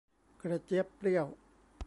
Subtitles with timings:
[0.41, 1.27] กระเจี๊ยบเปรี้ยว